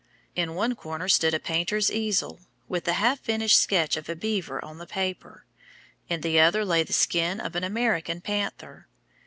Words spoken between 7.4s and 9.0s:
an American panther.